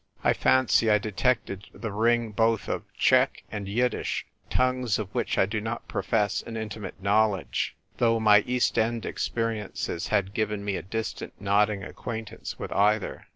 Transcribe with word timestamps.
I 0.23 0.33
fancy 0.33 0.89
I 0.89 0.97
detected 0.97 1.67
the 1.75 1.91
ring 1.91 2.31
both 2.31 2.67
of 2.67 2.91
Czech 2.97 3.43
and 3.51 3.67
Yiddish— 3.67 4.25
tongues 4.59 4.97
of 4.97 5.13
which 5.13 5.37
I 5.37 5.45
do 5.45 5.61
not 5.61 5.87
profess 5.87 6.41
an 6.41 6.57
intimate 6.57 6.99
knowledge, 7.03 7.75
though 7.97 8.15
m}* 8.19 8.43
East 8.47 8.79
End 8.79 9.05
experiences 9.05 10.07
had 10.07 10.33
given 10.33 10.65
me 10.65 10.75
a 10.75 10.81
distant 10.81 11.33
nodding 11.39 11.83
acquaintance 11.83 12.57
with 12.57 12.71
either. 12.71 13.27